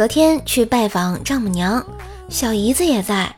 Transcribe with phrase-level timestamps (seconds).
[0.00, 1.84] 昨天去拜访丈母娘，
[2.30, 3.36] 小姨子也在。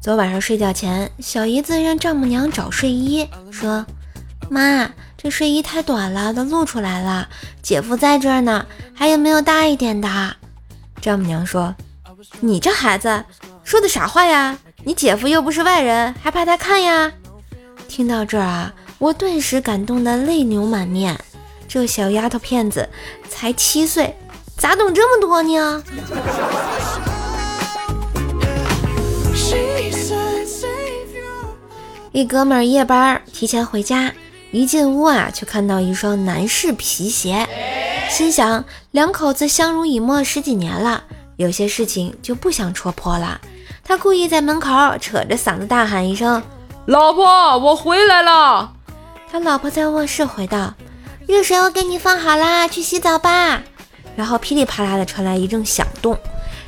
[0.00, 3.84] 昨晚上睡觉前，小姨子让丈母娘找睡衣，说
[4.48, 7.28] ：“妈，这睡衣太短了，都露出来了。
[7.62, 8.64] 姐夫在这儿呢，
[8.94, 10.08] 还有没有大一点的？”
[11.02, 11.74] 丈母娘说
[12.38, 13.24] ：“你这孩子
[13.64, 14.56] 说的啥话呀？
[14.84, 17.12] 你姐夫又不是外人，还怕他看呀？”
[17.90, 21.18] 听到这儿啊，我顿时感动得泪流满面。
[21.66, 22.88] 这小丫头片子
[23.28, 24.14] 才七岁，
[24.56, 25.82] 咋懂这么多呢？
[32.12, 34.12] 一哥们儿夜班提前回家，
[34.52, 37.46] 一进屋啊，就看到一双男士皮鞋，
[38.08, 41.02] 心想两口子相濡以沫十几年了，
[41.36, 43.40] 有些事情就不想戳破了。
[43.82, 46.40] 他故意在门口扯着嗓子大喊一声
[46.86, 48.72] ：“老婆，我回来了。”
[49.30, 50.74] 他老婆在卧室回道
[51.26, 53.62] ：“热水我给你放好啦，去洗澡吧。”
[54.16, 56.18] 然后噼里啪啦的传来一阵响动。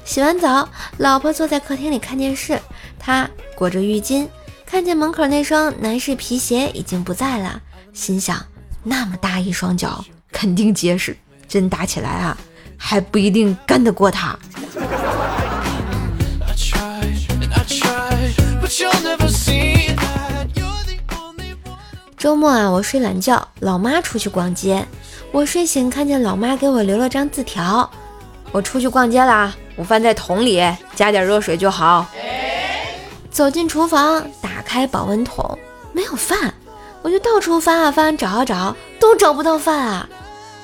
[0.04, 0.68] 洗完澡，
[0.98, 2.60] 老婆坐在客厅里看电视，
[2.98, 4.28] 她裹着浴巾。
[4.64, 7.60] 看见门口那双男士皮鞋已经不在了，
[7.92, 8.44] 心想：
[8.82, 11.16] 那么大一双脚，肯定结实。
[11.48, 12.36] 真打起来啊，
[12.76, 14.36] 还不一定干得过他。
[22.16, 24.84] 周末啊，我睡懒觉，老妈出去逛街。
[25.32, 27.90] 我睡醒看见老妈给我留了张字条：
[28.52, 30.62] 我出去逛街了，午饭在桶里，
[30.94, 32.06] 加点热水就好。
[33.30, 35.58] 走进厨房，打开保温桶，
[35.92, 36.54] 没有饭，
[37.02, 40.08] 我就到处翻啊翻，找啊找，都找不到饭啊！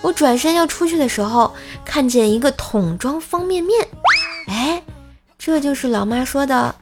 [0.01, 1.53] 我转身要出去的时候，
[1.85, 3.87] 看见一个桶装方便面，
[4.49, 4.83] 哎，
[5.39, 6.75] 这就是老妈说的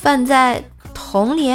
[0.00, 1.54] 饭在桶里，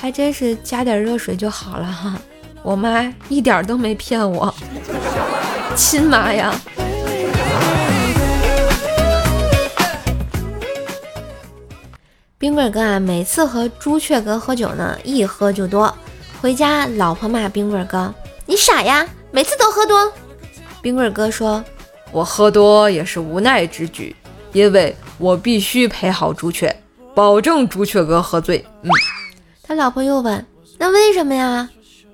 [0.00, 2.14] 还真是加点热水就好了哈！
[2.62, 4.54] 我妈一点都没骗我，
[5.74, 6.54] 亲妈呀！
[12.36, 15.92] 冰棍哥啊，每次和朱雀哥喝酒呢，一喝就多。
[16.40, 18.12] 回家，老婆骂冰棍哥
[18.46, 20.12] ：“你傻呀，每次都喝多。”
[20.80, 21.64] 冰棍哥说
[22.12, 24.14] ：“我喝多也是无奈之举，
[24.52, 26.74] 因为我必须陪好朱雀，
[27.14, 28.90] 保证朱雀哥喝醉。”嗯，
[29.62, 30.46] 他老婆又问
[30.78, 31.68] ：“那为什么呀？”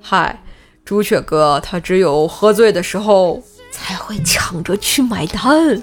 [0.07, 0.39] 嗨，
[0.85, 5.83] 朱雀哥他只有喝醉的时候才会抢着去买单。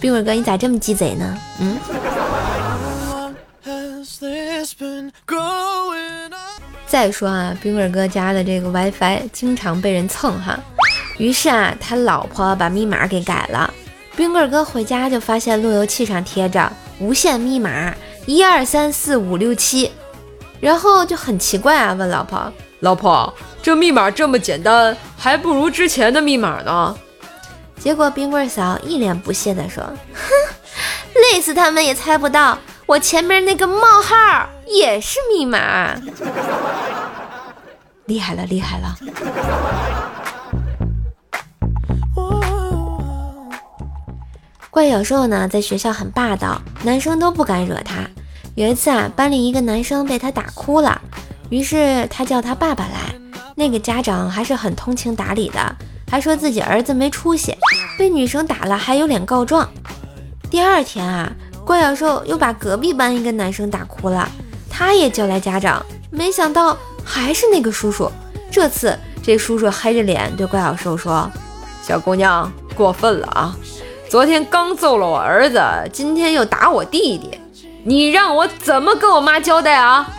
[0.00, 1.38] 冰棍哥，你咋这么鸡贼呢？
[1.60, 1.78] 嗯。
[6.86, 10.58] 再说啊，冰棍哥家的这个 WiFi 经常被人蹭哈，
[11.18, 13.70] 于是啊，他老婆把密码给改了。
[14.16, 19.90] 冰棍哥回家就发现路由器上贴着无限密码一二三四五六七，
[20.64, 23.30] 然后就很奇怪啊，问老婆：“老婆，
[23.62, 26.96] 这密码这么简单，还不如之前的密码呢？”
[27.78, 29.82] 结果冰棍嫂一脸不屑地说
[30.16, 30.30] ：“哼，
[31.32, 35.94] 累死他们也猜不到。”我前面那个冒号也是密码，
[38.06, 38.96] 厉害了，厉害了！
[44.70, 48.08] 怪小兽呢，在学校很霸道，男生都不敢惹他。
[48.54, 51.00] 有一次啊，班里一个男生被他打哭了，
[51.50, 53.14] 于是他叫他爸爸来。
[53.56, 55.76] 那个家长还是很通情达理的，
[56.08, 57.56] 还说自己儿子没出息，
[57.98, 59.68] 被女生打了还有脸告状。
[60.50, 61.32] 第二天啊。
[61.64, 64.28] 怪小兽又把隔壁班一个男生打哭了，
[64.68, 68.12] 他也叫来家长，没想到还是那个叔叔。
[68.50, 71.26] 这次这叔叔黑着脸对怪小兽说
[71.82, 73.56] ：“小姑娘过分了啊！
[74.10, 75.58] 昨天刚揍了我儿子，
[75.90, 77.30] 今天又打我弟弟，
[77.86, 80.10] 你让我怎么跟我妈交代啊？”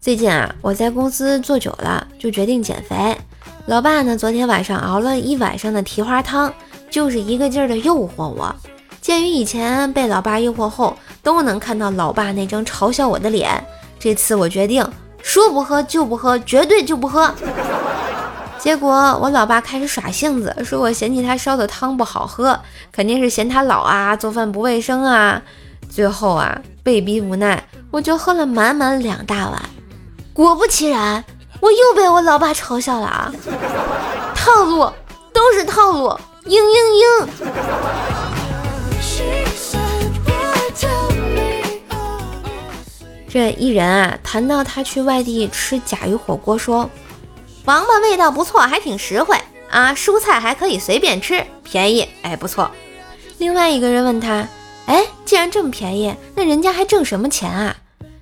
[0.00, 3.18] 最近啊，我在公司坐久了，就决定减肥。
[3.66, 4.16] 老爸呢？
[4.16, 6.54] 昨天晚上熬了一晚上的蹄花汤，
[6.88, 8.54] 就是一个劲儿的诱惑我。
[9.00, 13.60] 鉴于以前被老爸诱惑后，都能看到老爸那张嘲笑我的脸，
[13.98, 14.88] 这次我决定
[15.20, 17.34] 说不喝就不喝，绝对就不喝。
[18.58, 22.58] 结果我老爸开始耍性子，说我嫌弃他烧的汤不好喝，
[22.90, 25.40] 肯定是嫌他老啊，做饭不卫生啊。
[25.88, 29.62] 最后啊，被逼无奈，我就喝了满满两大碗。
[30.32, 31.24] 果不其然。
[31.58, 33.32] 我又被我老爸嘲笑了啊！
[34.34, 34.92] 套路
[35.32, 36.08] 都是套路，
[36.44, 37.28] 嘤嘤嘤。
[43.26, 46.88] 这一人啊，谈到他去外地吃甲鱼火锅，说
[47.66, 49.36] 王八味道不错，还挺实惠
[49.70, 52.70] 啊，蔬菜还可以随便吃，便宜哎，不错。
[53.38, 54.46] 另外一个人问他，
[54.86, 57.76] 哎，既然这么便宜，那人家还挣什么钱啊？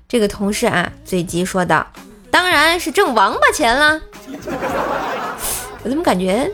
[0.08, 1.86] 这个同事啊，随即说道。
[2.30, 4.00] 当然是挣王八钱啦。
[5.82, 6.50] 我怎么感觉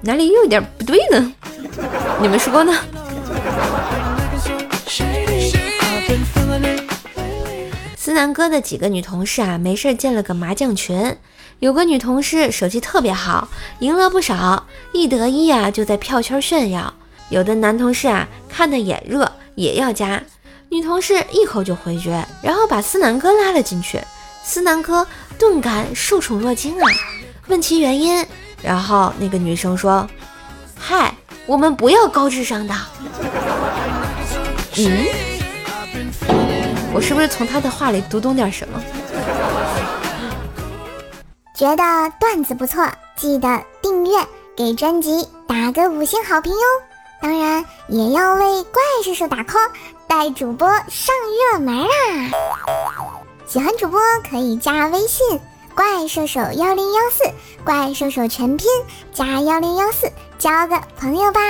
[0.00, 1.34] 哪里又有点不对呢？
[2.22, 2.72] 你们说呢？
[7.96, 11.18] 思南哥的几个女同事啊，没事建了个麻将群。
[11.60, 13.48] 有个女同事手气特别好，
[13.80, 16.94] 赢了不少，一得意啊就在票圈炫耀。
[17.30, 20.22] 有的男同事啊看的眼热，也要加。
[20.68, 24.00] 女同事一口就回绝，然后把思南哥拉了进去。
[24.44, 25.06] 思南哥
[25.38, 26.86] 顿感受宠若惊啊，
[27.48, 28.24] 问其原因，
[28.62, 30.08] 然后那个女生说
[30.78, 31.12] ：“嗨，
[31.44, 32.74] 我们不要高智商的。”
[34.78, 35.06] 嗯。
[36.94, 38.80] 我是不是从他的话里读懂点什么？
[41.58, 41.82] 觉得
[42.20, 44.16] 段子不错，记得订阅，
[44.56, 46.60] 给专辑打个五星好评哟！
[47.20, 49.68] 当然也要为怪兽手打 call，
[50.06, 51.12] 带主播上
[51.52, 51.88] 热门啊！
[53.44, 54.00] 喜欢主播
[54.30, 55.40] 可以加微信
[55.74, 57.24] 怪兽手幺零幺四，
[57.64, 58.68] 怪兽手全拼
[59.12, 60.08] 加幺零幺四，
[60.38, 61.40] 交个朋友吧。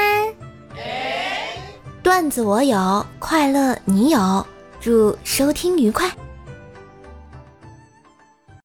[2.02, 4.46] 段子我有，快乐你有。
[4.81, 6.11] 祝收听愉快。